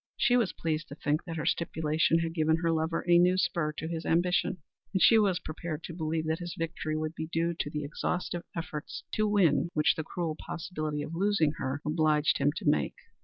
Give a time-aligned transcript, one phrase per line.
[0.17, 3.71] She was pleased to think that her stipulation had given her lover a new spur
[3.73, 4.57] to his ambition,
[4.93, 8.41] and she was prepared to believe that his victory would be due to the exhaustive
[8.55, 12.95] efforts to win which the cruel possibility of losing her obliged him to make.